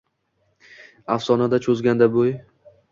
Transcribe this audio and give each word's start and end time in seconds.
Аfshonada 1.17 1.61
choʼzganda 1.67 2.11
boʼy 2.19 2.37